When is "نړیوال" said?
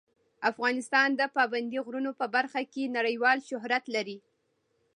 2.97-3.37